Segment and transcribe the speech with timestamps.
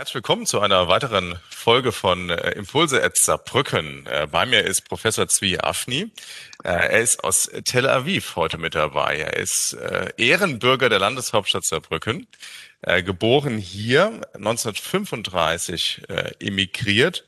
[0.00, 4.06] Herzlich willkommen zu einer weiteren Folge von äh, Impulse at Saarbrücken.
[4.06, 6.10] Äh, bei mir ist Professor Zvi Afni.
[6.64, 9.18] Äh, er ist aus Tel Aviv heute mit dabei.
[9.18, 9.76] Er ist
[10.16, 12.26] Ehrenbürger der Landeshauptstadt Saarbrücken,
[13.04, 17.26] geboren hier, 1935 äh, emigriert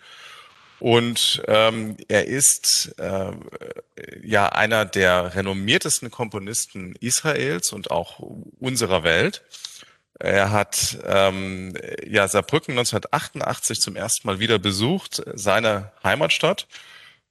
[0.78, 2.94] und ähm, er ist
[4.22, 8.18] ja einer der renommiertesten Komponisten Israels und auch
[8.58, 9.42] unserer Welt.
[10.22, 11.74] Er hat ähm,
[12.08, 16.68] ja Saarbrücken 1988 zum ersten Mal wieder besucht, seine Heimatstadt.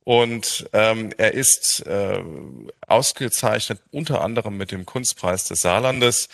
[0.04, 2.22] Und ähm, er ist äh,
[2.86, 6.28] ausgezeichnet unter anderem mit dem Kunstpreis des Saarlandes,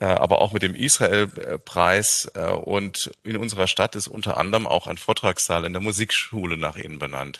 [0.00, 2.28] äh, aber auch mit dem Israel-Preis.
[2.34, 6.76] Äh, und in unserer Stadt ist unter anderem auch ein Vortragssaal in der Musikschule nach
[6.76, 7.38] ihm benannt.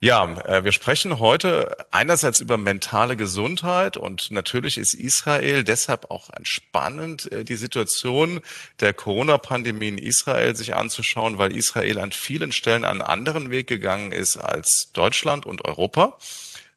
[0.00, 6.30] Ja, äh, wir sprechen heute einerseits über mentale Gesundheit und natürlich ist Israel deshalb auch
[6.44, 8.40] spannend, äh, die Situation
[8.78, 14.12] der Corona-Pandemie in Israel sich anzuschauen, weil Israel an vielen Stellen einen anderen Weg gegangen
[14.12, 16.16] ist als Deutschland und Europa.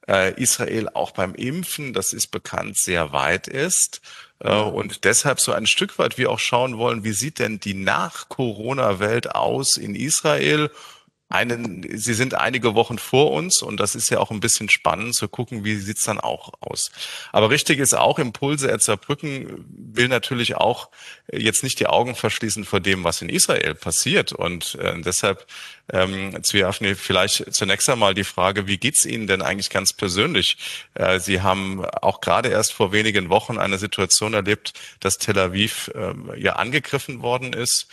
[0.08, 4.02] Äh, Israel auch beim Impfen, das ist bekannt, sehr weit ist.
[4.39, 9.35] Und deshalb so ein Stück weit wir auch schauen wollen, wie sieht denn die Nach-Corona-Welt
[9.35, 10.72] aus in Israel
[11.31, 15.15] einen, sie sind einige Wochen vor uns und das ist ja auch ein bisschen spannend
[15.15, 16.91] zu gucken, wie sieht's dann auch aus.
[17.31, 20.89] Aber richtig ist auch, Impulse Erzerbrücken will natürlich auch
[21.31, 24.31] jetzt nicht die Augen verschließen vor dem, was in Israel passiert.
[24.33, 25.45] Und äh, deshalb,
[25.91, 30.57] ähm, Zwiafni, vielleicht zunächst einmal die Frage, wie geht's Ihnen denn eigentlich ganz persönlich?
[30.93, 35.91] Äh, Sie haben auch gerade erst vor wenigen Wochen eine Situation erlebt, dass Tel Aviv
[35.95, 37.88] äh, ja angegriffen worden ist.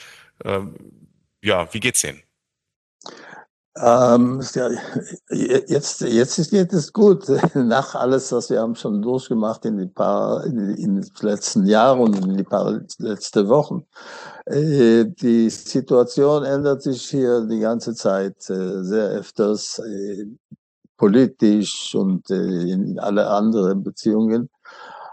[0.45, 0.61] Äh,
[1.42, 2.23] ja, wie geht's Ihnen?
[3.81, 4.71] Ähm, ja,
[5.31, 7.29] jetzt, jetzt geht es gut.
[7.55, 12.01] Nach alles, was wir haben schon durchgemacht in die paar, in, in den letzten Jahren
[12.01, 13.85] und in die paar letzte Wochen.
[14.47, 20.27] Äh, die Situation ändert sich hier die ganze Zeit äh, sehr öfters, äh,
[20.97, 24.51] politisch und in alle anderen Beziehungen.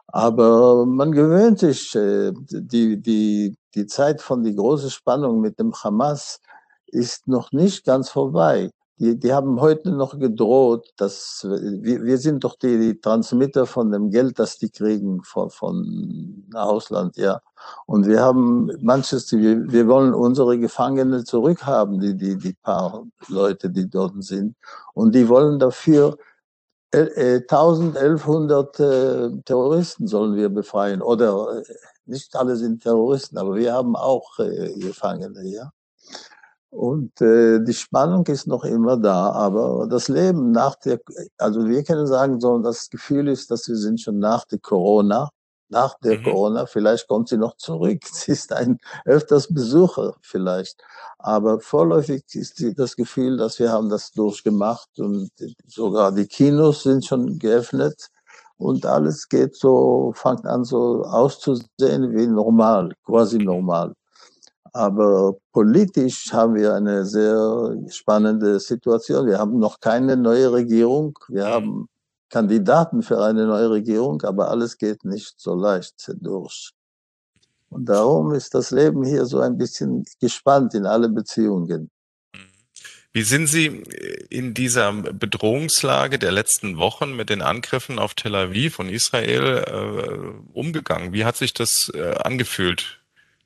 [0.07, 6.39] Aber man gewöhnt sich, die, die, die Zeit von die große Spannung mit dem Hamas,
[6.87, 8.71] ist noch nicht ganz vorbei.
[8.97, 13.91] Die, die haben heute noch gedroht, dass wir, wir sind doch die, die Transmitter von
[13.91, 17.41] dem Geld, das die kriegen von, von Ausland, ja.
[17.87, 23.69] Und wir haben manches, wir, wir wollen unsere Gefangene zurückhaben, die, die, die paar Leute,
[23.69, 24.55] die dort sind.
[24.93, 26.17] Und die wollen dafür
[26.93, 31.01] 1100 äh, Terroristen sollen wir befreien.
[31.01, 31.63] Oder äh,
[32.05, 35.71] nicht alle sind Terroristen, aber wir haben auch äh, Gefangene, ja.
[36.75, 40.99] Und äh, die Spannung ist noch immer da, aber das Leben nach der,
[41.37, 45.29] also wir können sagen, so das Gefühl ist, dass wir sind schon nach der Corona,
[45.69, 46.23] nach der mhm.
[46.23, 47.99] Corona, vielleicht kommt sie noch zurück.
[48.11, 50.83] Sie ist ein öfters Besucher vielleicht,
[51.17, 55.31] aber vorläufig ist das Gefühl, dass wir haben das durchgemacht und
[55.65, 58.09] sogar die Kinos sind schon geöffnet
[58.57, 63.93] und alles geht so, fängt an so auszusehen wie normal, quasi normal.
[64.75, 69.25] Aber politisch haben wir eine sehr spannende Situation.
[69.25, 71.17] Wir haben noch keine neue Regierung.
[71.29, 71.49] Wir mhm.
[71.49, 71.89] haben
[72.29, 76.71] Kandidaten für eine neue Regierung, aber alles geht nicht so leicht durch.
[77.69, 81.89] Und darum ist das Leben hier so ein bisschen gespannt in alle Beziehungen.
[83.13, 83.81] Wie sind Sie
[84.29, 90.51] in dieser Bedrohungslage der letzten Wochen mit den Angriffen auf Tel Aviv und Israel äh,
[90.51, 91.13] umgegangen?
[91.13, 92.99] Wie hat sich das äh, angefühlt,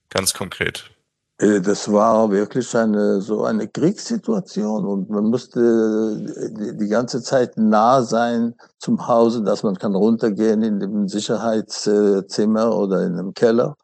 [0.09, 0.89] ganz konkret?
[1.39, 7.57] Äh, das war wirklich eine, so eine Kriegssituation und man musste äh, die ganze Zeit
[7.57, 13.75] nah sein zum Hause, dass man kann runtergehen in dem Sicherheitszimmer oder in dem Keller.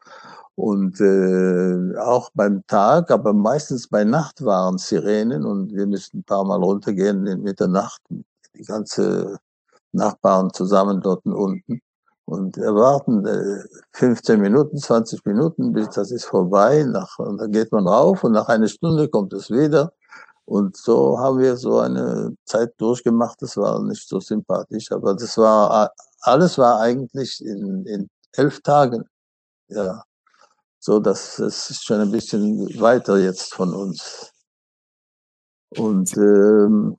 [0.56, 6.24] Und äh, auch beim Tag, aber meistens bei Nacht waren Sirenen und wir müssten ein
[6.24, 9.38] paar Mal runtergehen in Mitternacht, die ganze
[9.94, 11.82] Nachbarn zusammen dort unten
[12.26, 13.64] und erwarten äh,
[13.94, 16.84] 15 Minuten, 20 Minuten, bis das ist vorbei.
[16.84, 19.94] Nach, und dann geht man rauf und nach einer Stunde kommt es wieder.
[20.46, 23.42] Und so haben wir so eine Zeit durchgemacht.
[23.42, 25.92] Das war nicht so sympathisch, aber das war
[26.22, 29.06] alles war eigentlich in, in elf Tagen.
[29.68, 30.04] Ja,
[30.80, 34.32] so dass es ist schon ein bisschen weiter jetzt von uns.
[35.78, 36.98] Und ähm,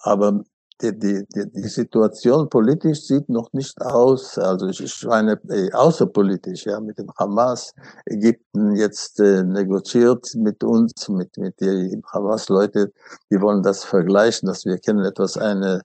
[0.00, 0.44] aber
[0.82, 6.80] die, die, die Situation politisch sieht noch nicht aus, also ich meine äh, außerpolitisch, ja,
[6.80, 7.72] mit dem Hamas.
[8.06, 12.92] Ägypten jetzt äh, negoziert mit uns, mit, mit den Hamas-Leute,
[13.30, 15.82] die wollen das vergleichen, dass wir können etwas, eine,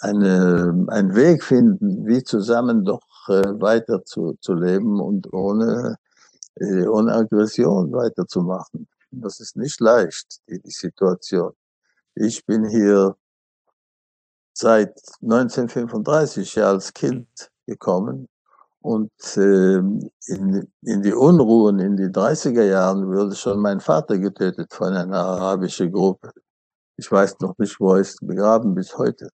[0.00, 5.96] eine, einen Weg finden, wie zusammen doch äh, weiter zu, zu leben und ohne,
[6.56, 8.88] äh, ohne Aggression weiterzumachen.
[9.12, 11.52] Das ist nicht leicht, die, die Situation.
[12.14, 13.16] Ich bin hier
[14.56, 17.28] seit 1935 ja als Kind
[17.66, 18.28] gekommen
[18.80, 24.72] und äh, in, in die Unruhen in die 30er Jahren wurde schon mein Vater getötet
[24.72, 26.30] von einer arabischen Gruppe.
[26.96, 29.28] Ich weiß noch nicht, wo er ist begraben bis heute.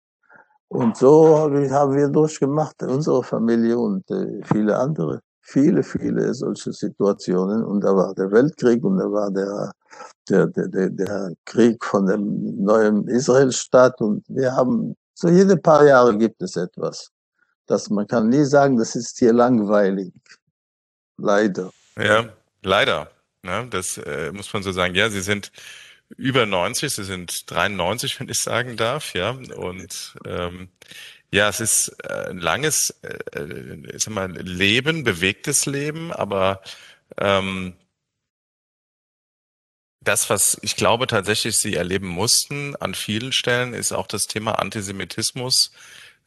[0.70, 7.64] Und so haben wir durchgemacht, unsere Familie und äh, viele andere, viele, viele solche Situationen.
[7.66, 9.74] Und da war der Weltkrieg und da war der,
[10.30, 14.00] der, der, der, Krieg von dem neuen Israelstaat.
[14.00, 17.12] Und wir haben, so jede paar Jahre gibt es etwas.
[17.68, 20.12] Das, man kann nie sagen, das ist hier langweilig.
[21.18, 21.72] Leider.
[21.96, 22.30] Ja,
[22.64, 23.12] leider.
[23.46, 24.96] Ja, das äh, muss man so sagen.
[24.96, 25.52] Ja, Sie sind
[26.18, 29.30] über 90, sie sind 93, wenn ich sagen darf, ja.
[29.32, 30.70] Und ähm,
[31.32, 36.62] ja, es ist äh, ein langes, äh, ich sag mal, Leben, bewegtes Leben, aber
[37.18, 37.76] ähm,
[40.02, 44.54] das, was ich glaube tatsächlich sie erleben mussten an vielen Stellen, ist auch das Thema
[44.60, 45.72] Antisemitismus,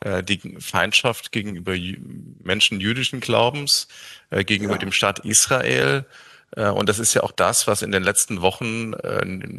[0.01, 1.75] äh, die Feindschaft gegenüber
[2.43, 3.89] Menschen jüdischen Glaubens,
[4.31, 4.79] äh, gegenüber ja.
[4.79, 6.07] dem Staat Israel
[6.57, 8.93] äh, und das ist ja auch das, was in den letzten Wochen,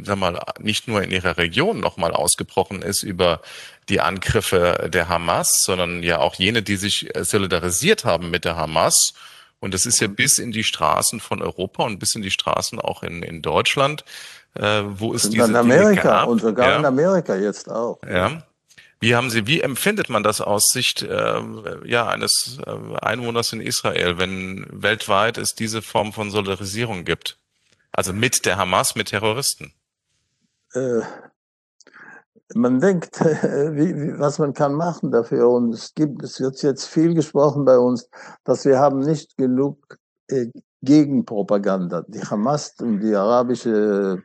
[0.04, 3.42] sag mal, nicht nur in ihrer Region nochmal ausgebrochen ist über
[3.90, 9.14] die Angriffe der Hamas, sondern ja auch jene, die sich solidarisiert haben mit der Hamas.
[9.60, 12.80] Und das ist ja bis in die Straßen von Europa und bis in die Straßen
[12.80, 14.04] auch in, in Deutschland,
[14.54, 16.28] äh, wo es diese in Amerika gab.
[16.28, 16.78] und sogar ja.
[16.78, 18.00] in Amerika jetzt auch.
[18.08, 18.44] Ja.
[19.00, 21.42] Wie haben Sie, wie empfindet man das aus Sicht äh,
[21.86, 22.72] ja, eines äh,
[23.02, 27.38] Einwohners in Israel, wenn weltweit es diese Form von Solidarisierung gibt?
[27.92, 29.74] Also mit der Hamas, mit Terroristen?
[30.74, 31.02] Äh,
[32.54, 35.50] man denkt, wie, wie, was man kann machen dafür.
[35.50, 38.10] Und es gibt, es wird jetzt viel gesprochen bei uns,
[38.44, 39.98] dass wir haben nicht genug
[40.28, 40.48] äh,
[40.82, 42.04] Gegenpropaganda.
[42.08, 44.22] Die Hamas und die arabische,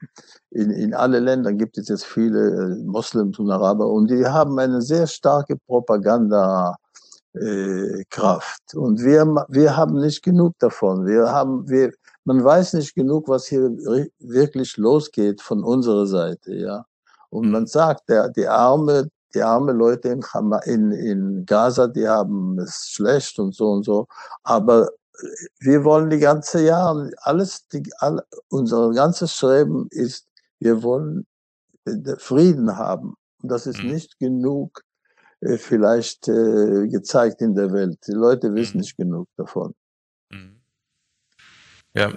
[0.51, 4.59] in, in alle Ländern gibt es jetzt viele äh, Moslems und Araber und die haben
[4.59, 6.77] eine sehr starke Propaganda.
[7.33, 8.75] Äh, Kraft.
[8.75, 11.07] Und wir, wir haben nicht genug davon.
[11.07, 11.93] Wir haben, wir,
[12.25, 13.71] man weiß nicht genug, was hier
[14.19, 16.87] wirklich losgeht von unserer Seite, ja.
[17.31, 20.23] Und man sagt, der, die arme, die arme Leute in,
[20.65, 24.07] in, in Gaza, die haben es schlecht und so und so.
[24.43, 24.89] Aber
[25.61, 30.27] wir wollen die ganze Jahr, alles, die, all, unser ganzes Streben ist,
[30.59, 31.27] wir wollen
[31.85, 33.15] äh, Frieden haben.
[33.43, 33.91] Und das ist mhm.
[33.93, 34.83] nicht genug
[35.41, 37.99] äh, vielleicht äh, gezeigt in der Welt.
[38.07, 38.81] Die Leute wissen mhm.
[38.81, 39.75] nicht genug davon.
[40.31, 40.61] Mhm.
[41.95, 42.13] Ja,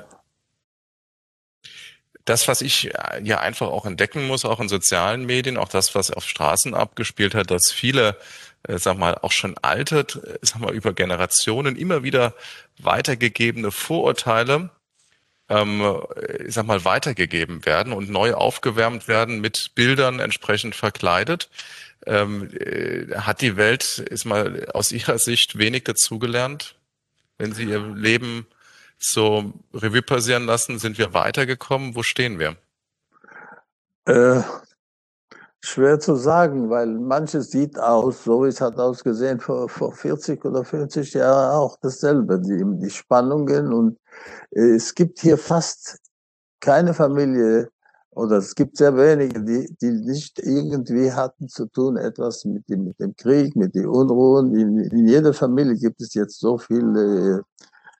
[2.25, 5.95] das, was ich äh, ja einfach auch entdecken muss, auch in sozialen Medien, auch das,
[5.95, 8.17] was auf Straßen abgespielt hat, dass viele,
[8.63, 12.33] äh, sag mal, auch schon alte, äh, sag mal, über Generationen immer wieder
[12.79, 14.69] weitergegebene Vorurteile,
[15.49, 16.01] ähm,
[16.45, 21.49] ich sag mal, weitergegeben werden und neu aufgewärmt werden mit Bildern entsprechend verkleidet.
[22.05, 26.75] Ähm, äh, hat die Welt, ist mal aus Ihrer Sicht wenig dazugelernt,
[27.37, 28.45] wenn Sie Ihr Leben
[29.03, 30.79] so Revue passieren lassen?
[30.79, 31.95] Sind wir weitergekommen?
[31.95, 32.55] Wo stehen wir?
[34.05, 34.41] Äh,
[35.63, 40.43] schwer zu sagen, weil manches sieht aus, so wie es hat ausgesehen vor, vor 40
[40.43, 43.97] oder 50 Jahren auch dasselbe, die, die Spannungen und
[44.51, 45.99] äh, es gibt hier fast
[46.59, 47.69] keine Familie
[48.11, 52.85] oder es gibt sehr wenige, die, die nicht irgendwie hatten zu tun, etwas mit dem,
[52.85, 54.53] mit dem Krieg, mit den Unruhen.
[54.53, 57.43] In, in jeder Familie gibt es jetzt so viele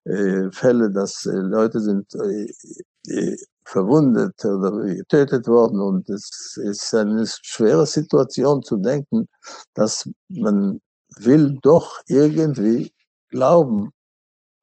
[0.05, 7.25] äh, Fälle, dass äh, Leute sind äh, verwundet oder getötet worden und es ist eine
[7.25, 9.27] schwere Situation zu denken,
[9.74, 10.81] dass man
[11.17, 12.91] will doch irgendwie
[13.29, 13.91] glauben,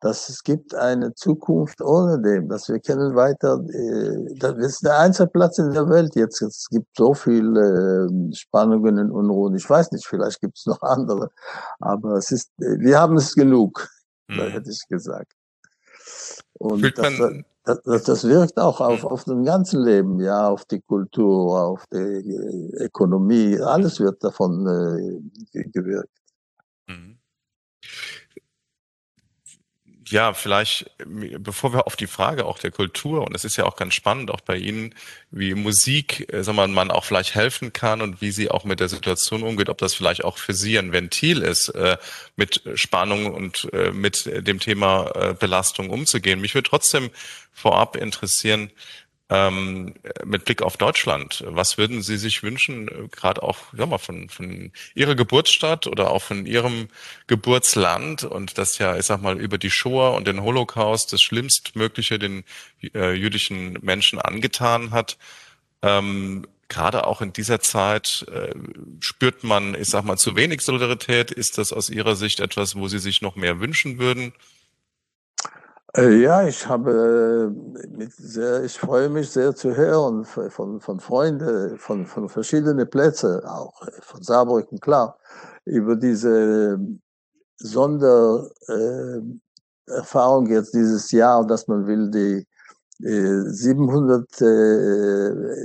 [0.00, 3.62] dass es gibt eine Zukunft ohne dem, dass wir können weiter,
[4.38, 6.40] das ist der einzige Platz in der Welt jetzt.
[6.40, 9.54] Es gibt so viele Spannungen und Unruhen.
[9.56, 11.30] Ich weiß nicht, vielleicht gibt es noch andere,
[11.80, 13.88] aber es ist, wir haben es genug
[14.36, 14.50] mhm.
[14.50, 15.32] hätte ich gesagt.
[16.54, 17.18] Und das,
[17.64, 19.08] das, das, das, wirkt auch auf, mhm.
[19.08, 24.66] auf das ganze Leben, ja, auf die Kultur, auf die äh, Ökonomie, alles wird davon
[25.52, 26.10] äh, gewirkt.
[26.86, 27.18] Mhm.
[30.10, 33.76] Ja, vielleicht, bevor wir auf die Frage auch der Kultur, und es ist ja auch
[33.76, 34.92] ganz spannend, auch bei Ihnen,
[35.30, 38.80] wie Musik, äh, wir mal, man auch vielleicht helfen kann und wie sie auch mit
[38.80, 41.96] der Situation umgeht, ob das vielleicht auch für Sie ein Ventil ist, äh,
[42.34, 46.40] mit Spannung und äh, mit dem Thema Belastung umzugehen.
[46.40, 47.10] Mich würde trotzdem
[47.52, 48.70] vorab interessieren,
[49.32, 49.94] Ähm,
[50.24, 54.28] mit Blick auf Deutschland, was würden Sie sich wünschen, äh, gerade auch ja mal von,
[54.28, 56.88] von Ihrer Geburtsstadt oder auch von Ihrem
[57.28, 62.18] Geburtsland und das ja, ich sag mal, über die Shoah und den Holocaust das Schlimmstmögliche
[62.18, 62.42] den
[62.92, 65.16] äh, jüdischen Menschen angetan hat?
[65.82, 68.52] Ähm, gerade auch in dieser Zeit äh,
[68.98, 71.30] spürt man, ich sag mal, zu wenig Solidarität.
[71.30, 74.32] Ist das aus Ihrer Sicht etwas, wo Sie sich noch mehr wünschen würden?
[75.96, 81.00] Äh, ja, ich habe äh, mit sehr, ich freue mich sehr zu hören von, von
[81.00, 85.18] Freunden, von, von verschiedenen Plätzen, auch äh, von Saarbrücken, klar,
[85.64, 86.78] über diese
[87.58, 92.46] Sondererfahrung jetzt dieses Jahr, dass man will die
[93.02, 94.42] 700,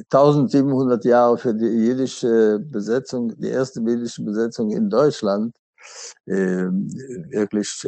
[0.09, 5.53] 1700 Jahre für die jüdische Besetzung, die erste jüdische Besetzung in Deutschland,
[6.25, 7.85] wirklich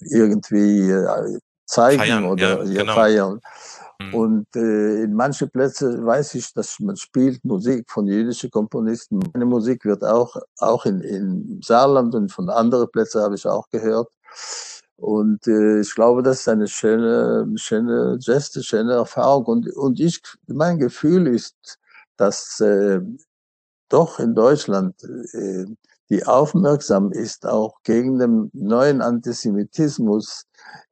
[0.00, 2.94] irgendwie äh, zeigen feiern, oder ja, genau.
[2.94, 3.40] feiern.
[4.00, 4.14] Mhm.
[4.14, 9.20] Und äh, in manchen Plätzen weiß ich, dass man spielt Musik von jüdischen Komponisten.
[9.32, 13.68] Meine Musik wird auch, auch in, in Saarland und von anderen Plätzen habe ich auch
[13.70, 14.08] gehört.
[14.96, 19.44] Und äh, ich glaube, das ist eine schöne, schöne Geste, schöne Erfahrung.
[19.46, 21.78] Und, und ich, mein Gefühl ist,
[22.16, 23.00] dass äh,
[23.88, 24.94] doch in Deutschland
[25.32, 25.66] äh,
[26.10, 30.46] die aufmerksam ist, auch gegen den neuen Antisemitismus,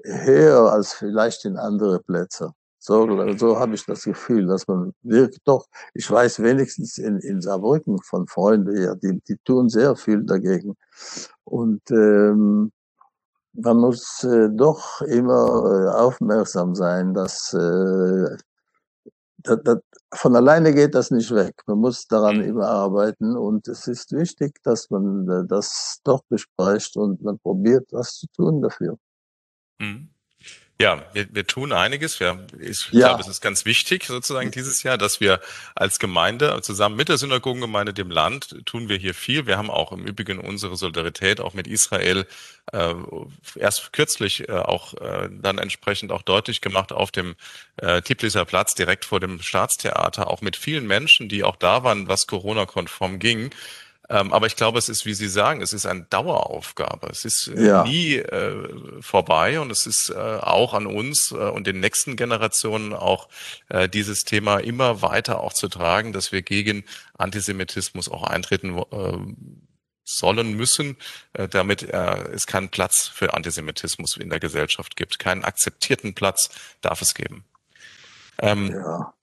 [0.04, 2.52] höher als vielleicht in andere Plätze.
[2.78, 7.40] So, so habe ich das Gefühl, dass man wirklich doch, ich weiß wenigstens in, in
[7.40, 10.74] Saarbrücken von Freunden, ja, die, die tun sehr viel dagegen.
[11.44, 12.72] Und ähm,
[13.52, 18.36] man muss äh, doch immer äh, aufmerksam sein, dass äh,
[19.42, 19.78] das, das,
[20.14, 21.54] von alleine geht das nicht weg.
[21.66, 22.44] Man muss daran mhm.
[22.44, 27.88] immer arbeiten und es ist wichtig, dass man äh, das doch bespricht und man probiert,
[27.92, 28.98] was zu tun dafür.
[29.80, 30.11] Mhm.
[30.82, 32.18] Ja, wir, wir tun einiges.
[32.18, 33.06] Wir, ich ja.
[33.06, 35.40] glaube, es ist ganz wichtig sozusagen dieses Jahr, dass wir
[35.76, 39.46] als Gemeinde zusammen mit der Synagogengemeinde, dem Land, tun wir hier viel.
[39.46, 42.26] Wir haben auch im Übrigen unsere Solidarität auch mit Israel
[42.72, 42.94] äh,
[43.54, 47.36] erst kürzlich äh, auch äh, dann entsprechend auch deutlich gemacht auf dem
[47.76, 52.08] äh, Tibliser Platz direkt vor dem Staatstheater, auch mit vielen Menschen, die auch da waren,
[52.08, 53.50] was Corona-konform ging.
[54.12, 57.08] Ähm, aber ich glaube, es ist, wie Sie sagen, es ist eine Daueraufgabe.
[57.08, 57.84] Es ist äh, ja.
[57.84, 62.92] nie äh, vorbei und es ist äh, auch an uns äh, und den nächsten Generationen
[62.92, 63.30] auch
[63.70, 66.84] äh, dieses Thema immer weiter auch zu tragen, dass wir gegen
[67.16, 69.18] Antisemitismus auch eintreten äh,
[70.04, 70.96] sollen müssen,
[71.32, 75.20] damit es keinen Platz für Antisemitismus in der Gesellschaft gibt.
[75.20, 76.50] Keinen akzeptierten Platz
[76.80, 77.44] darf es geben.
[78.40, 79.14] Ähm, ja.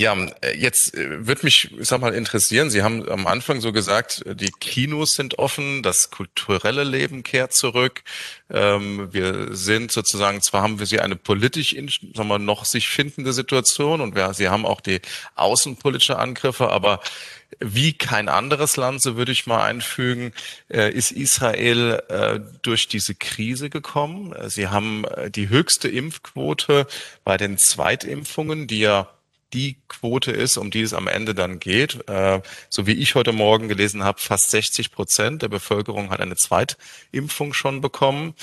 [0.00, 2.70] Ja, äh, jetzt äh, wird mich, ich sag mal, interessieren.
[2.70, 7.52] Sie haben am Anfang so gesagt, äh, die Kinos sind offen, das kulturelle Leben kehrt
[7.52, 8.04] zurück.
[8.48, 11.74] Ähm, wir sind sozusagen, zwar haben wir sie eine politisch,
[12.14, 15.00] sagen wir, noch sich findende Situation und wir, sie haben auch die
[15.34, 17.00] außenpolitische Angriffe, aber
[17.58, 20.32] wie kein anderes Land, so würde ich mal einfügen,
[20.68, 22.02] ist Israel
[22.60, 24.34] durch diese Krise gekommen.
[24.48, 26.86] Sie haben die höchste Impfquote
[27.24, 29.08] bei den Zweitimpfungen, die ja
[29.52, 32.08] die Quote ist, um die es am Ende dann geht.
[32.08, 36.36] Äh, so wie ich heute Morgen gelesen habe, fast 60 Prozent der Bevölkerung hat eine
[36.36, 38.34] Zweitimpfung schon bekommen.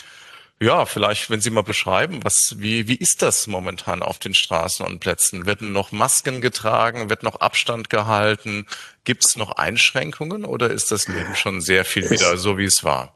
[0.59, 4.85] Ja, vielleicht, wenn Sie mal beschreiben, was, wie, wie ist das momentan auf den Straßen
[4.85, 5.45] und Plätzen?
[5.45, 7.09] Werden noch Masken getragen?
[7.09, 8.65] Wird noch Abstand gehalten?
[9.03, 12.85] Gibt es noch Einschränkungen oder ist das Leben schon sehr viel wieder so, wie es
[12.85, 13.13] war?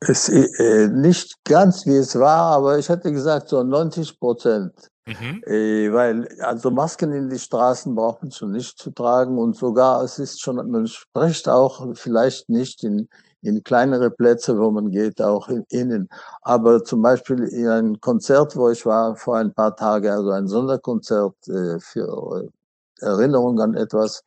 [0.00, 4.72] Es, äh, nicht ganz wie es war, aber ich hätte gesagt so 90 Prozent.
[5.10, 5.42] Mhm.
[5.44, 10.04] Äh, weil also Masken in die Straßen braucht man schon nicht zu tragen und sogar
[10.04, 13.08] es ist schon, man spricht auch vielleicht nicht in,
[13.42, 16.08] in kleinere Plätze, wo man geht, auch in, innen.
[16.42, 20.46] Aber zum Beispiel in ein Konzert, wo ich war vor ein paar Tagen, also ein
[20.46, 22.48] Sonderkonzert äh, für
[23.00, 24.22] äh, Erinnerung an etwas.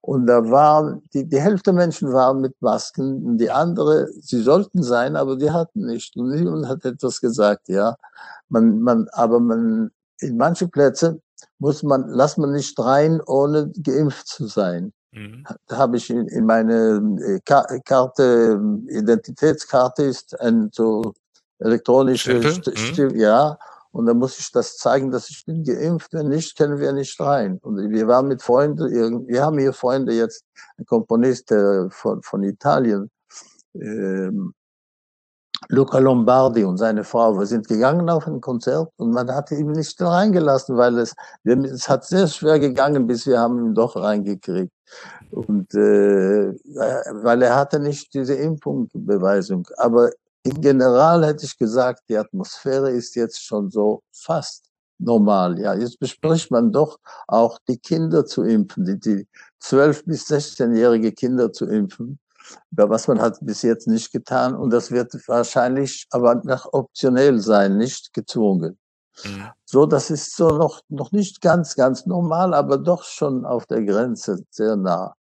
[0.00, 4.82] Und da waren, die, die Hälfte Menschen waren mit Masken und die andere, sie sollten
[4.82, 6.16] sein, aber die hatten nicht.
[6.16, 7.96] Und niemand hat etwas gesagt, ja.
[8.48, 11.20] Man, man, aber man, in manche Plätze
[11.58, 14.92] muss man, lässt man nicht rein, ohne geimpft zu sein.
[15.12, 15.44] Mhm.
[15.66, 21.14] Da habe ich in, in meine äh, Karte, Identitätskarte ist ein so
[21.58, 23.16] elektronische mhm.
[23.16, 23.58] ja.
[23.90, 26.12] Und da muss ich das zeigen, dass ich bin geimpft.
[26.12, 27.58] Wenn nicht, können wir nicht rein.
[27.62, 30.44] Und wir waren mit Freunden, wir haben hier Freunde jetzt,
[30.76, 33.10] ein Komponist von, von Italien,
[33.74, 34.52] ähm,
[35.70, 39.72] Luca Lombardi und seine Frau, wir sind gegangen auf ein Konzert und man hatte ihn
[39.72, 44.72] nicht reingelassen, weil es, es hat sehr schwer gegangen, bis wir haben ihn doch reingekriegt.
[45.30, 46.54] Und äh,
[47.22, 49.68] weil er hatte nicht diese Impfungbeweisung.
[49.76, 50.10] Aber
[50.42, 55.58] im General hätte ich gesagt, die Atmosphäre ist jetzt schon so fast normal.
[55.60, 59.26] Ja, jetzt bespricht man doch auch die Kinder zu impfen, die, die
[59.60, 62.18] 12 bis 16-jährige Kinder zu impfen,
[62.70, 64.54] was man hat bis jetzt nicht getan.
[64.54, 68.78] Und das wird wahrscheinlich aber nach optionell sein, nicht gezwungen.
[69.24, 69.48] Mhm.
[69.64, 73.82] So, das ist so noch, noch nicht ganz, ganz normal, aber doch schon auf der
[73.82, 75.14] Grenze sehr nah.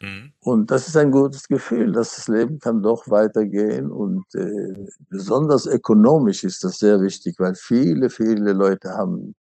[0.00, 0.32] Mhm.
[0.40, 5.66] Und das ist ein gutes Gefühl, dass das Leben kann doch weitergehen und äh, besonders
[5.66, 9.34] ökonomisch ist das sehr wichtig, weil viele, viele Leute haben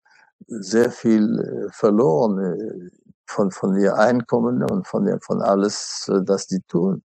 [0.47, 2.89] sehr viel äh, verloren äh,
[3.25, 7.03] von, von ihr Einkommen und von, von alles, äh, das die tun.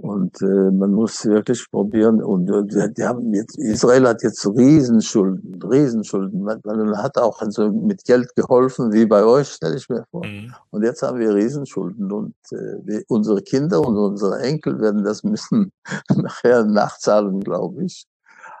[0.00, 2.22] Und äh, man muss wirklich probieren.
[2.22, 6.40] Und äh, die haben jetzt, Israel hat jetzt Riesenschulden, Riesenschulden.
[6.40, 10.24] Man, man hat auch also mit Geld geholfen, wie bei euch, stelle ich mir vor.
[10.24, 10.54] Mhm.
[10.70, 12.12] Und jetzt haben wir Riesenschulden.
[12.12, 15.72] Und äh, unsere Kinder und unsere Enkel werden das müssen
[16.14, 18.06] nachher nachzahlen, glaube ich.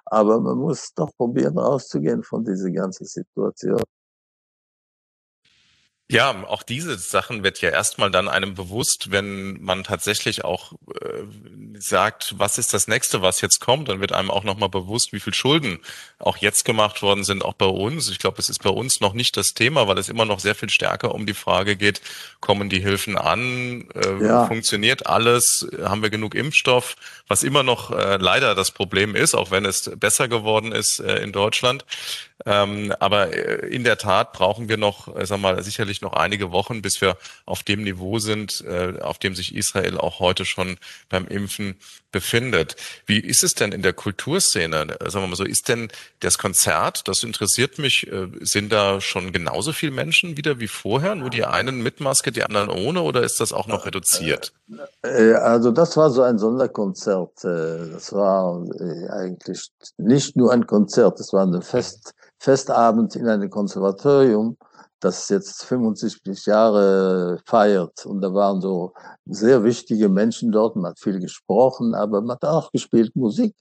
[0.06, 3.82] Aber man muss doch probieren, rauszugehen von dieser ganzen Situation.
[6.10, 11.24] Ja, auch diese Sachen wird ja erstmal dann einem bewusst, wenn man tatsächlich auch äh,
[11.78, 15.20] sagt, was ist das nächste, was jetzt kommt, dann wird einem auch nochmal bewusst, wie
[15.20, 15.80] viel Schulden
[16.18, 18.08] auch jetzt gemacht worden sind, auch bei uns.
[18.08, 20.54] Ich glaube, es ist bei uns noch nicht das Thema, weil es immer noch sehr
[20.54, 22.00] viel stärker um die Frage geht,
[22.40, 24.46] kommen die Hilfen an, äh, ja.
[24.46, 26.96] funktioniert alles, haben wir genug Impfstoff,
[27.28, 31.18] was immer noch äh, leider das Problem ist, auch wenn es besser geworden ist äh,
[31.18, 31.84] in Deutschland.
[32.46, 36.52] Ähm, aber äh, in der Tat brauchen wir noch, äh, sag mal, sicherlich noch einige
[36.52, 40.78] Wochen, bis wir auf dem Niveau sind, äh, auf dem sich Israel auch heute schon
[41.08, 41.76] beim Impfen
[42.10, 42.76] befindet.
[43.06, 44.96] Wie ist es denn in der Kulturszene?
[45.00, 45.88] Sagen wir mal so, ist denn
[46.20, 51.14] das Konzert, das interessiert mich, äh, sind da schon genauso viele Menschen wieder wie vorher?
[51.14, 54.52] Nur die einen mit Maske, die anderen ohne oder ist das auch noch reduziert?
[55.02, 57.44] Äh, also das war so ein Sonderkonzert.
[57.44, 58.62] Das war
[59.10, 64.56] eigentlich nicht nur ein Konzert, das war eine Fest, Festabend in einem Konservatorium,
[65.00, 68.04] das jetzt 75 Jahre feiert.
[68.06, 68.92] Und da waren so
[69.26, 70.76] sehr wichtige Menschen dort.
[70.76, 73.54] Man hat viel gesprochen, aber man hat auch gespielt Musik.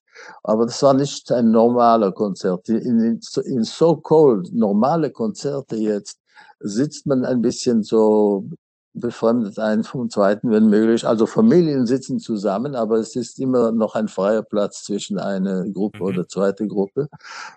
[0.43, 2.69] Aber das war nicht ein normaler Konzert.
[2.69, 6.19] In, in, so-called normale Konzerte jetzt
[6.59, 8.49] sitzt man ein bisschen so
[8.93, 11.05] befremdet ein vom zweiten, wenn möglich.
[11.05, 15.99] Also Familien sitzen zusammen, aber es ist immer noch ein freier Platz zwischen einer Gruppe
[15.99, 16.03] mhm.
[16.05, 17.07] oder zweite Gruppe.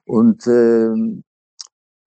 [0.05, 1.23] Und äh,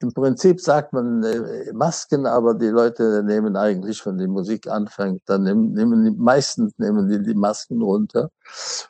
[0.03, 5.21] im Prinzip sagt man äh, Masken, aber die Leute nehmen eigentlich, wenn die Musik anfängt,
[5.25, 8.29] dann nehmen, nehmen die, meistens nehmen die die Masken runter.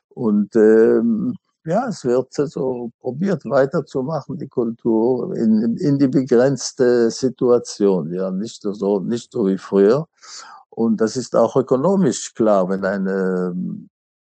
[0.10, 8.12] Und ähm, ja, es wird so probiert weiterzumachen, die Kultur in, in die begrenzte Situation,
[8.12, 10.08] ja, nicht so, nicht so wie früher.
[10.70, 13.56] Und das ist auch ökonomisch klar, wenn eine,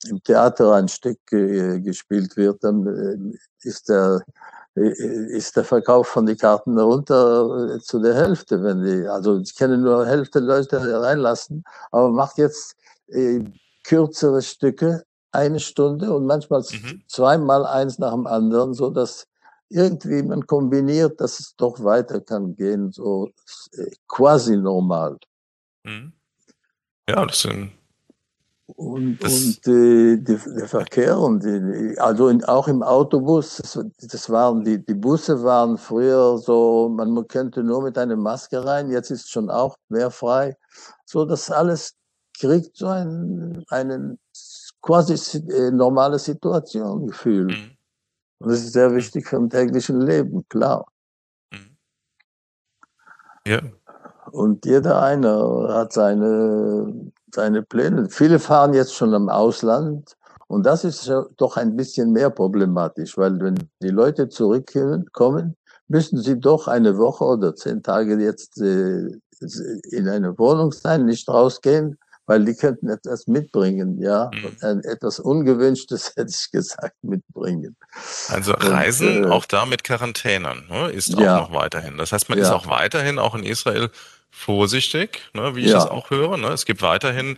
[0.10, 4.22] im Theater ein Stück äh, gespielt wird, dann äh, ist der,
[4.78, 9.56] ist der Verkauf von den Karten runter äh, zu der Hälfte, wenn die, also ich
[9.56, 12.76] kenne nur Hälfte Leute reinlassen, aber macht jetzt
[13.08, 13.44] äh,
[13.84, 17.02] kürzere Stücke, eine Stunde und manchmal mhm.
[17.08, 19.28] zweimal eins nach dem anderen, so dass
[19.70, 23.30] irgendwie man kombiniert, dass es doch weiter kann gehen, so
[23.74, 25.18] äh, quasi normal.
[25.84, 26.14] Mhm.
[27.10, 27.72] Ja, das sind
[28.78, 33.80] und, das und äh, die, der Verkehr und die, also in, auch im Autobus, das,
[34.00, 38.92] das, waren die, die Busse waren früher so, man könnte nur mit einer Maske rein,
[38.92, 40.56] jetzt ist schon auch mehr frei.
[41.06, 41.96] So, das alles
[42.40, 44.20] kriegt so einen, einen
[44.84, 47.50] quasi äh, normale Situation gefühlt.
[47.50, 47.78] Mhm.
[48.38, 50.86] Und das ist sehr wichtig für im täglichen Leben, klar.
[51.52, 51.78] Mhm.
[53.48, 53.60] Ja.
[54.32, 58.10] Und jeder eine hat seine, seine Pläne.
[58.10, 60.16] Viele fahren jetzt schon im Ausland.
[60.48, 65.58] Und das ist doch ein bisschen mehr problematisch, weil wenn die Leute zurückkommen,
[65.90, 69.10] müssen sie doch eine Woche oder zehn Tage jetzt äh,
[69.92, 74.82] in eine Wohnung sein, nicht rausgehen, weil die könnten etwas mitbringen, ja, mhm.
[74.84, 77.76] etwas Ungewünschtes hätte ich gesagt mitbringen.
[78.30, 81.40] Also Reisen Und, äh, auch da mit Quarantänen ne, ist ja.
[81.40, 81.98] auch noch weiterhin.
[81.98, 82.46] Das heißt, man ja.
[82.46, 83.90] ist auch weiterhin auch in Israel
[84.30, 85.76] vorsichtig, ne, wie ich ja.
[85.76, 86.38] das auch höre.
[86.38, 86.48] Ne?
[86.50, 87.38] Es gibt weiterhin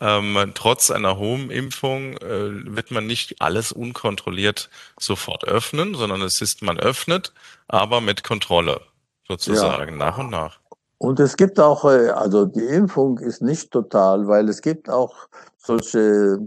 [0.00, 4.68] ähm, trotz einer hohen Impfung äh, wird man nicht alles unkontrolliert
[5.00, 7.32] sofort öffnen, sondern es ist, man öffnet,
[7.68, 8.80] aber mit Kontrolle
[9.26, 10.60] sozusagen nach und nach.
[10.98, 15.28] Und es gibt auch, äh, also die Impfung ist nicht total, weil es gibt auch
[15.56, 16.38] solche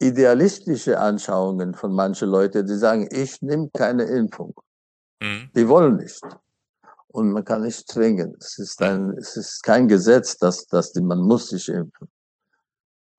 [0.00, 4.54] idealistische Anschauungen von manchen Leuten, die sagen, ich nehme keine Impfung.
[5.20, 5.50] Mhm.
[5.54, 6.20] Die wollen nicht.
[7.14, 8.34] Und man kann nicht zwingen.
[8.40, 12.08] Es ist ein, es ist kein Gesetz, dass, dass die, man muss sich impfen.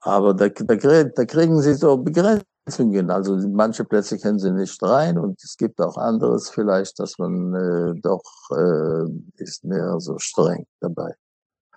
[0.01, 3.09] Aber da, da, da kriegen sie so Begrenzungen.
[3.09, 7.53] Also manche Plätze können sie nicht rein und es gibt auch anderes vielleicht, dass man
[7.55, 11.15] äh, doch äh, ist mehr so streng dabei.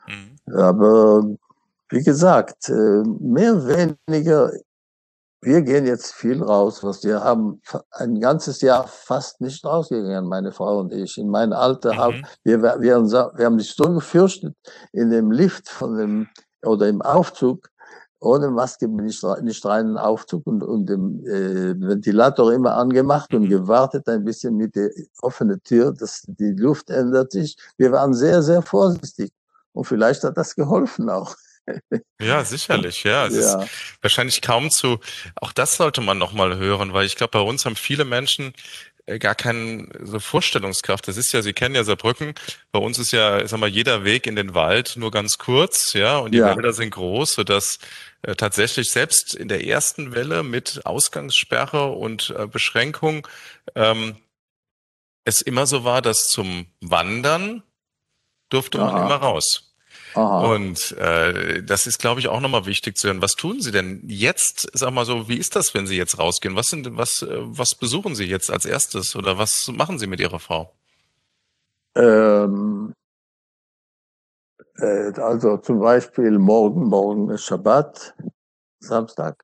[0.08, 0.56] Mhm.
[0.58, 1.22] Aber
[1.90, 3.64] wie gesagt, äh, mehr
[4.08, 4.50] weniger.
[5.40, 10.50] Wir gehen jetzt viel raus, was wir haben ein ganzes Jahr fast nicht rausgegangen, meine
[10.50, 11.16] Frau und ich.
[11.16, 11.98] In meinem Alter mhm.
[11.98, 14.56] haben wir, wir, wir haben sich so gefürchtet
[14.92, 16.28] in dem Lift von dem
[16.64, 17.70] oder im Aufzug,
[18.20, 22.74] ohne Maske bin ich nicht rein in den Aufzug und, und den äh, Ventilator immer
[22.74, 23.48] angemacht und mhm.
[23.48, 24.90] gewartet ein bisschen mit der
[25.22, 27.56] offenen Tür, dass die Luft ändert sich.
[27.76, 29.32] Wir waren sehr, sehr vorsichtig
[29.72, 31.36] und vielleicht hat das geholfen auch.
[32.20, 33.26] Ja, sicherlich, ja.
[33.26, 33.62] Es ja.
[33.62, 33.70] ist
[34.02, 34.98] wahrscheinlich kaum zu,
[35.36, 38.54] auch das sollte man nochmal hören, weil ich glaube, bei uns haben viele Menschen
[39.06, 41.08] äh, gar keine so Vorstellungskraft.
[41.08, 42.34] Das ist ja, Sie kennen ja Saarbrücken.
[42.72, 45.94] Bei uns ist ja, ich sag mal, jeder Weg in den Wald nur ganz kurz,
[45.94, 46.54] ja, und die ja.
[46.54, 47.78] Wälder sind groß, sodass
[48.22, 53.26] äh, tatsächlich selbst in der ersten Welle mit Ausgangssperre und äh, Beschränkung
[53.74, 54.16] ähm,
[55.24, 57.62] es immer so war, dass zum Wandern
[58.48, 59.06] durfte man Aha.
[59.06, 59.67] immer raus.
[60.14, 60.54] Aha.
[60.54, 63.22] Und äh, das ist, glaube ich, auch nochmal wichtig zu hören.
[63.22, 64.68] Was tun Sie denn jetzt?
[64.72, 66.56] Sag mal so, wie ist das, wenn Sie jetzt rausgehen?
[66.56, 70.20] Was sind, was, äh, was besuchen Sie jetzt als erstes oder was machen Sie mit
[70.20, 70.72] Ihrer Frau?
[71.94, 72.94] Ähm,
[74.78, 78.14] äh, also zum Beispiel morgen, morgen ist Schabbat,
[78.80, 79.42] Samstag,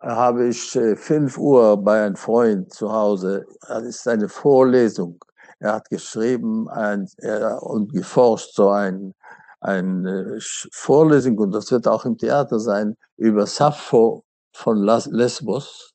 [0.00, 3.46] habe ich äh, 5 Uhr bei einem Freund zu Hause.
[3.68, 5.22] Das ist eine Vorlesung.
[5.58, 9.14] Er hat geschrieben ein, er, und geforscht so ein
[9.60, 10.38] eine
[10.72, 15.92] Vorlesung, und das wird auch im Theater sein, über Sappho von Lesbos.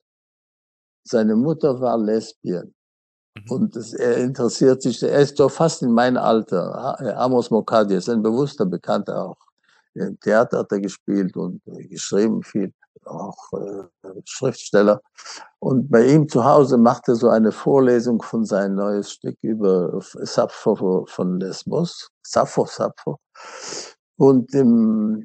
[1.04, 2.74] Seine Mutter war Lesbien.
[3.36, 3.50] Mhm.
[3.50, 7.18] Und das, er interessiert sich, er ist doch fast in meinem Alter.
[7.18, 9.38] Amos Mokadies, ein bewusster Bekannter auch.
[9.94, 12.72] Im Theater hat er gespielt und geschrieben viel,
[13.06, 15.00] auch äh, Schriftsteller.
[15.58, 20.00] Und bei ihm zu Hause macht er so eine Vorlesung von seinem neues Stück über
[20.00, 22.10] Sappho von Lesbos.
[22.22, 23.18] Sappho, Sappho.
[24.16, 25.24] Und ähm,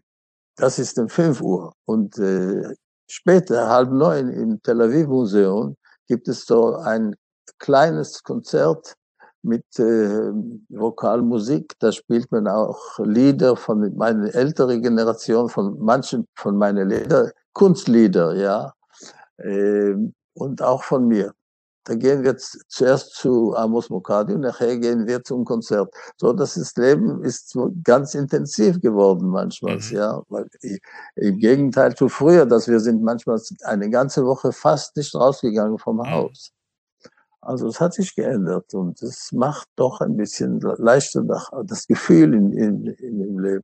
[0.56, 1.74] das ist um 5 Uhr.
[1.86, 2.76] Und äh,
[3.08, 5.76] später, halb neun, im Tel Aviv Museum
[6.08, 7.16] gibt es so ein
[7.58, 8.96] kleines Konzert
[9.44, 10.32] mit äh,
[10.70, 11.76] Vokalmusik.
[11.80, 18.36] Da spielt man auch Lieder von meiner älteren Generation, von manchen von meinen Lieder, Kunstlieder,
[18.36, 18.74] ja,
[19.38, 19.96] äh,
[20.34, 21.34] und auch von mir.
[21.84, 25.92] Da gehen wir zuerst zu Amos Mokadi und nachher gehen wir zum Konzert.
[26.18, 29.92] So, dass das Leben ist ganz intensiv geworden manchmal, mhm.
[29.92, 30.22] ja.
[30.30, 30.48] Weil,
[31.16, 35.98] Im Gegenteil zu früher, dass wir sind manchmal eine ganze Woche fast nicht rausgegangen vom
[35.98, 36.12] mhm.
[36.12, 36.52] Haus.
[37.42, 41.24] Also es hat sich geändert und es macht doch ein bisschen leichter
[41.66, 43.64] das Gefühl in, in, in im Leben.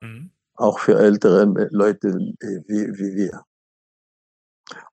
[0.00, 0.30] Mhm.
[0.54, 3.44] Auch für ältere Leute wie, wie wir.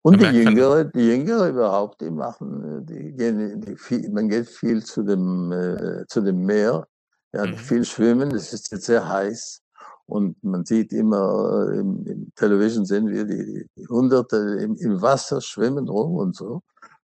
[0.01, 4.83] Und die Jüngere, die Jüngere überhaupt, die machen, die gehen, die viel, man geht viel
[4.83, 6.87] zu dem, äh, zu dem Meer,
[7.33, 7.57] ja, mhm.
[7.57, 9.61] viel schwimmen, das ist jetzt sehr heiß.
[10.07, 15.01] Und man sieht immer äh, im, im Television sehen wir die, die Hunderte im, im
[15.01, 16.61] Wasser schwimmen rum und so.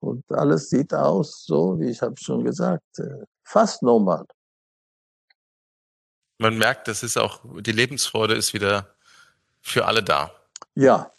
[0.01, 4.25] Und alles sieht aus so, wie ich habe schon gesagt, äh, fast normal.
[6.39, 8.95] Man merkt, das ist auch, die Lebensfreude ist wieder
[9.61, 10.33] für alle da.
[10.75, 11.13] Ja,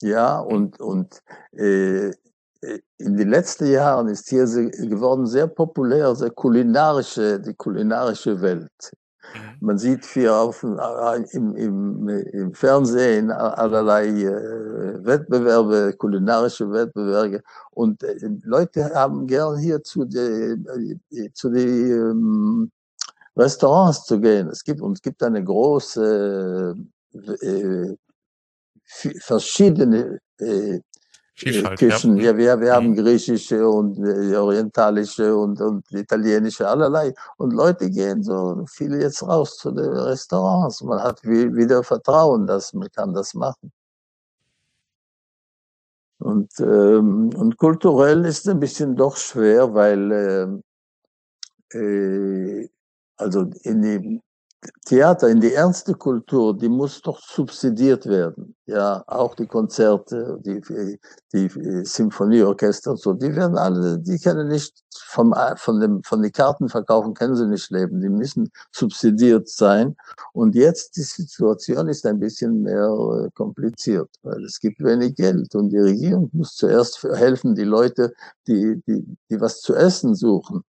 [0.00, 2.08] ja, und, und äh,
[2.62, 8.92] äh, in den letzten Jahren ist hier geworden sehr populär, sehr kulinarische, die kulinarische Welt.
[9.34, 9.66] Mhm.
[9.66, 17.42] Man sieht viel auf, äh, im, im, im Fernsehen allerlei äh, Wettbewerbe, kulinarische Wettbewerbe.
[17.70, 20.66] Und äh, Leute haben gern hier zu den
[21.34, 22.70] zu die, ähm,
[23.36, 24.48] Restaurants zu gehen.
[24.48, 26.74] Es gibt, und es gibt eine große
[27.42, 27.96] äh,
[29.20, 30.80] verschiedene äh,
[31.42, 32.16] Vielfalt, Küchen.
[32.18, 32.36] Ja.
[32.36, 32.96] wir, wir haben mhm.
[32.96, 37.14] griechische und äh, orientalische und, und italienische, allerlei.
[37.36, 40.82] Und Leute gehen so viele jetzt raus zu den Restaurants.
[40.82, 43.72] Man hat wieder Vertrauen, dass man kann das machen.
[46.18, 50.62] Und, ähm, und kulturell ist es ein bisschen doch schwer, weil
[51.72, 52.68] äh, äh,
[53.16, 54.20] also in die
[54.84, 58.54] Theater, in die ernste Kultur, die muss doch subsidiert werden.
[58.66, 60.60] Ja, auch die Konzerte, die,
[61.32, 66.30] die Symphonieorchester und so, die werden alle, die können nicht vom, von dem, von den
[66.30, 68.00] Karten verkaufen, können sie nicht leben.
[68.00, 69.96] Die müssen subsidiert sein.
[70.32, 75.54] Und jetzt die Situation ist ein bisschen mehr äh, kompliziert, weil es gibt wenig Geld
[75.56, 78.14] und die Regierung muss zuerst helfen, die Leute,
[78.46, 80.62] die, die, die was zu essen suchen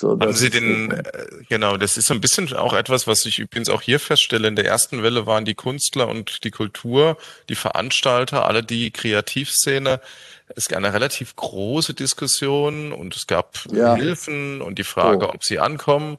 [0.00, 1.02] So, Haben Sie den, äh,
[1.48, 4.46] genau, das ist so ein bisschen auch etwas, was ich übrigens auch hier feststelle.
[4.46, 7.16] In der ersten Welle waren die Künstler und die Kultur,
[7.48, 10.00] die Veranstalter, alle die Kreativszene.
[10.54, 13.96] Es gab eine relativ große Diskussion und es gab ja.
[13.96, 15.34] Hilfen und die Frage, oh.
[15.34, 16.18] ob sie ankommen.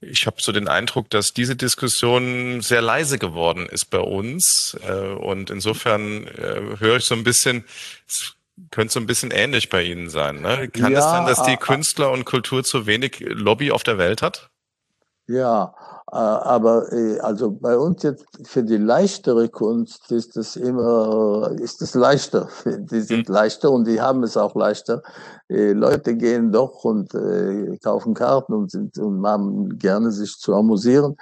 [0.00, 4.76] Ich habe so den Eindruck, dass diese Diskussion sehr leise geworden ist bei uns.
[4.86, 7.64] Äh, und insofern äh, höre ich so ein bisschen,
[8.70, 10.40] könnte so ein bisschen ähnlich bei Ihnen sein.
[10.40, 10.68] Ne?
[10.68, 14.22] Kann ja, es sein, dass die Künstler und Kultur zu wenig Lobby auf der Welt
[14.22, 14.50] hat?
[15.26, 15.74] Ja,
[16.10, 21.82] äh, aber äh, also bei uns jetzt für die leichtere Kunst ist es immer, ist
[21.82, 22.48] es leichter.
[22.64, 23.34] Die sind mhm.
[23.34, 25.02] leichter und die haben es auch leichter.
[25.48, 27.12] Äh, Leute gehen doch und
[27.82, 31.16] kaufen Karten und sind und haben gerne sich zu amüsieren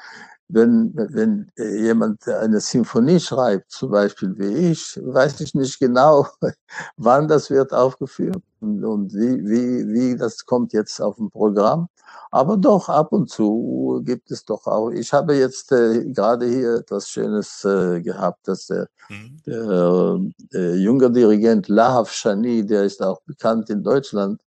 [0.49, 6.27] wenn, wenn jemand eine Symphonie schreibt, zum Beispiel wie ich, weiß ich nicht genau,
[6.97, 11.89] wann das wird aufgeführt und, und wie, wie, wie das kommt jetzt auf dem Programm.
[12.31, 14.91] Aber doch ab und zu gibt es doch auch.
[14.91, 19.43] Ich habe jetzt äh, gerade hier etwas Schönes äh, gehabt, dass der, mhm.
[19.47, 20.19] der,
[20.53, 24.41] der junge Dirigent Lahav Shani, der ist auch bekannt in Deutschland,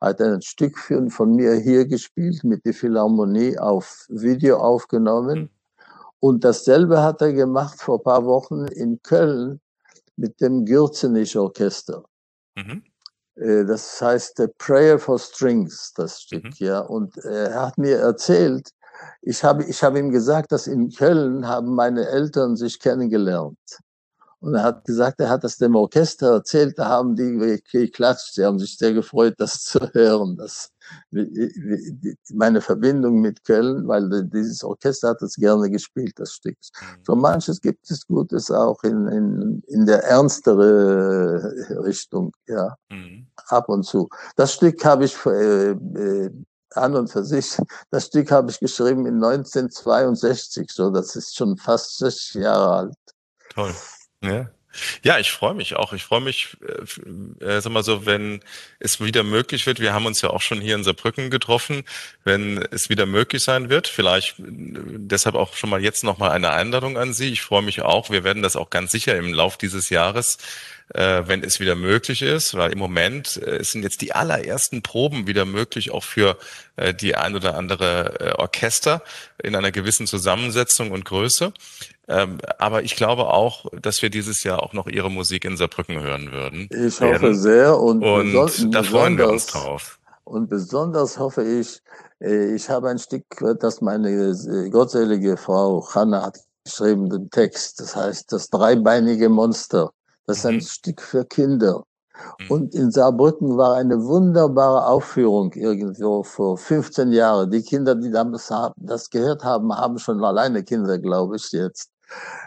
[0.00, 5.38] hat ein Stück von mir hier gespielt, mit der Philharmonie auf Video aufgenommen.
[5.40, 5.50] Mhm.
[6.20, 9.60] Und dasselbe hat er gemacht vor paar Wochen in Köln
[10.16, 12.04] mit dem Gürzenich Orchester.
[12.56, 12.82] Mhm.
[13.36, 16.52] Äh, das heißt The Prayer for Strings, das Stück, mhm.
[16.58, 16.80] ja.
[16.80, 18.70] Und er hat mir erzählt,
[19.22, 23.58] ich habe, ich habe ihm gesagt, dass in Köln haben meine Eltern sich kennengelernt.
[24.40, 28.44] Und er hat gesagt, er hat das dem Orchester erzählt, da haben die geklatscht, sie
[28.44, 30.36] haben sich sehr gefreut, das zu hören.
[30.36, 30.70] Das,
[32.32, 36.56] meine Verbindung mit Köln, weil dieses Orchester hat es gerne gespielt, das Stück.
[36.80, 37.02] Mhm.
[37.04, 41.52] So manches gibt es Gutes auch in, in, in der ernstere
[41.84, 43.26] Richtung, ja, mhm.
[43.48, 44.08] ab und zu.
[44.36, 46.30] Das Stück habe ich äh, äh,
[46.74, 47.56] an und für sich,
[47.90, 52.94] das Stück habe ich geschrieben in 1962, so das ist schon fast 60 Jahre alt.
[53.54, 53.72] Toll.
[54.26, 54.50] Ja.
[55.02, 55.92] Ja, ich freue mich auch.
[55.92, 56.56] Ich freue mich,
[57.40, 58.40] äh, äh, sag mal so, wenn
[58.78, 59.80] es wieder möglich wird.
[59.80, 61.84] Wir haben uns ja auch schon hier in Saarbrücken getroffen,
[62.24, 63.88] wenn es wieder möglich sein wird.
[63.88, 67.32] Vielleicht äh, deshalb auch schon mal jetzt noch mal eine Einladung an Sie.
[67.32, 68.10] Ich freue mich auch.
[68.10, 70.38] Wir werden das auch ganz sicher im Lauf dieses Jahres
[70.94, 75.26] äh, wenn es wieder möglich ist, weil im Moment äh, sind jetzt die allerersten Proben
[75.26, 76.38] wieder möglich, auch für
[76.76, 79.02] äh, die ein oder andere äh, Orchester
[79.42, 81.52] in einer gewissen Zusammensetzung und Größe.
[82.08, 86.00] Ähm, aber ich glaube auch, dass wir dieses Jahr auch noch Ihre Musik in Saarbrücken
[86.00, 86.68] hören würden.
[86.70, 87.34] Ich hoffe werden.
[87.34, 89.98] sehr und, und da freuen wir uns drauf.
[90.24, 91.80] Und besonders hoffe ich,
[92.20, 93.24] äh, ich habe ein Stück,
[93.60, 97.80] das meine äh, gottselige Frau Hanna hat geschrieben, den Text.
[97.80, 99.90] Das heißt, das dreibeinige Monster.
[100.26, 100.60] Das ist ein mhm.
[100.60, 101.84] Stück für Kinder.
[102.40, 102.50] Mhm.
[102.50, 107.50] Und in Saarbrücken war eine wunderbare Aufführung irgendwo vor 15 Jahren.
[107.50, 111.90] Die Kinder, die damals das gehört haben, haben schon alleine Kinder, glaube ich, jetzt.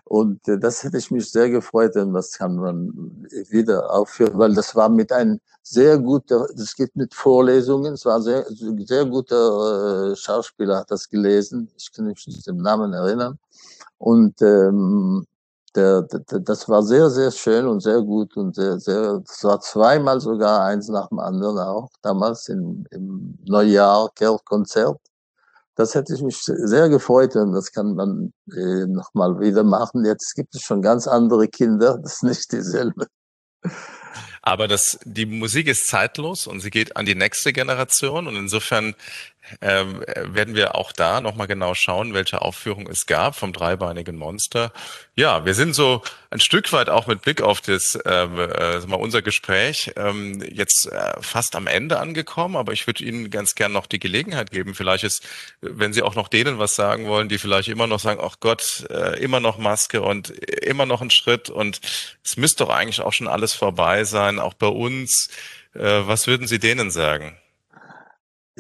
[0.05, 4.53] Und äh, das hätte ich mich sehr gefreut, denn das kann man wieder aufführen, weil
[4.53, 10.11] das war mit einem sehr guter, das geht mit Vorlesungen, es war sehr, sehr guter
[10.11, 13.37] äh, Schauspieler, hat das gelesen, ich kann mich nicht den Namen erinnern.
[13.97, 15.25] Und ähm,
[15.75, 19.59] der, der, das war sehr, sehr schön und sehr gut und sehr, sehr, es war
[19.61, 24.09] zweimal sogar eins nach dem anderen auch, damals im, im Neujahr,
[24.45, 24.99] Konzert.
[25.79, 30.03] Das hätte ich mich sehr gefreut und das kann man äh, nochmal wieder machen.
[30.03, 33.07] Jetzt gibt es schon ganz andere Kinder, das ist nicht dieselbe.
[34.41, 38.93] Aber das, die Musik ist zeitlos und sie geht an die nächste Generation und insofern
[39.61, 44.71] ähm, werden wir auch da nochmal genau schauen, welche Aufführung es gab vom dreibeinigen Monster.
[45.15, 48.95] Ja, wir sind so ein Stück weit auch mit Blick auf das, ähm, äh, mal
[48.95, 53.71] unser Gespräch ähm, jetzt äh, fast am Ende angekommen, aber ich würde Ihnen ganz gern
[53.71, 54.75] noch die Gelegenheit geben.
[54.75, 55.27] Vielleicht ist,
[55.61, 58.85] wenn Sie auch noch denen was sagen wollen, die vielleicht immer noch sagen, ach Gott,
[58.89, 61.81] äh, immer noch Maske und immer noch ein Schritt und
[62.23, 65.29] es müsste doch eigentlich auch schon alles vorbei sein, auch bei uns.
[65.73, 67.37] Äh, was würden Sie denen sagen?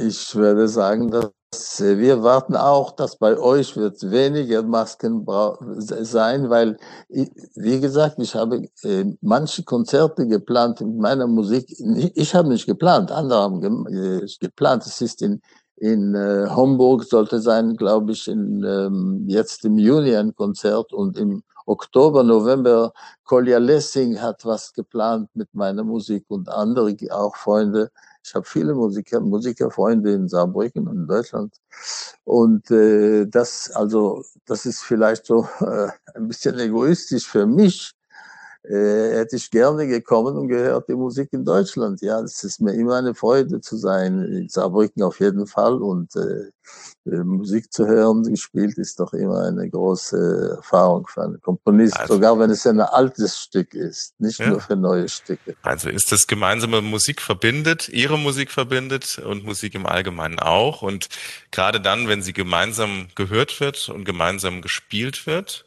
[0.01, 5.25] Ich würde sagen, dass wir warten auch, dass bei euch wird weniger Masken
[5.77, 6.77] sein, weil,
[7.09, 11.65] wie gesagt, ich habe äh, manche Konzerte geplant mit meiner Musik.
[12.15, 14.85] Ich habe nicht geplant, andere haben äh, geplant.
[14.85, 15.41] Es ist in,
[15.75, 21.17] in äh, Homburg sollte sein, glaube ich, in, ähm, jetzt im Juni ein Konzert und
[21.17, 22.91] im Oktober, November
[23.23, 27.91] Kolja Lessing hat was geplant mit meiner Musik und andere auch Freunde
[28.29, 31.55] ich habe viele Musiker, Musikerfreunde in Saarbrücken und in Deutschland.
[32.25, 37.91] Und äh, das, also, das ist vielleicht so äh, ein bisschen egoistisch für mich.
[38.63, 42.01] Äh, hätte ich gerne gekommen und gehört die Musik in Deutschland.
[42.01, 46.15] Ja, es ist mir immer eine Freude zu sein, in Saarbrücken auf jeden Fall und
[46.15, 46.51] äh,
[47.05, 52.15] äh, Musik zu hören, gespielt ist doch immer eine große Erfahrung für einen Komponist, also,
[52.15, 54.49] sogar wenn es ein altes Stück ist, nicht ja.
[54.49, 55.55] nur für neue Stücke.
[55.61, 60.81] Also ist das gemeinsame Musik verbindet, Ihre Musik verbindet und Musik im Allgemeinen auch.
[60.81, 61.07] Und
[61.51, 65.65] gerade dann, wenn sie gemeinsam gehört wird und gemeinsam gespielt wird,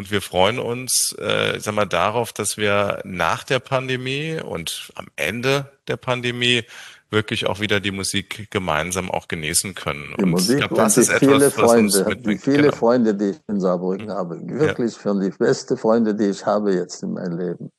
[0.00, 5.08] und wir freuen uns, äh, sag mal, darauf, dass wir nach der Pandemie und am
[5.14, 6.64] Ende der Pandemie
[7.10, 10.14] wirklich auch wieder die Musik gemeinsam auch genießen können.
[10.16, 12.76] Die und Musik glaub, das ist viele etwas, Freunde, die viele genau.
[12.76, 14.12] Freunde, die ich in Saarbrücken mhm.
[14.12, 14.40] habe.
[14.42, 15.00] Wirklich ja.
[15.00, 17.70] für die beste Freunde, die ich habe jetzt in meinem Leben.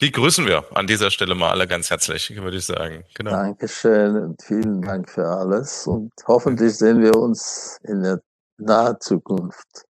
[0.00, 3.04] Die grüßen wir an dieser Stelle mal alle ganz herzlich, würde ich sagen.
[3.16, 3.32] Genau.
[3.32, 5.86] Dankeschön und vielen Dank für alles.
[5.86, 8.22] Und hoffentlich sehen wir uns in der
[8.56, 9.89] nahen Zukunft.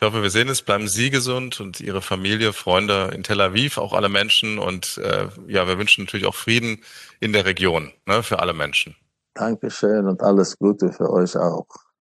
[0.00, 0.62] Ich hoffe, wir sehen es.
[0.62, 4.58] Bleiben Sie gesund und Ihre Familie, Freunde in Tel Aviv, auch alle Menschen.
[4.58, 6.82] Und äh, ja, wir wünschen natürlich auch Frieden
[7.20, 8.96] in der Region ne, für alle Menschen.
[9.34, 11.66] Dankeschön und alles Gute für euch auch.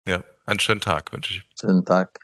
[0.08, 1.42] Ja, einen schönen Tag wünsche ich.
[1.60, 2.18] Schönen Tag.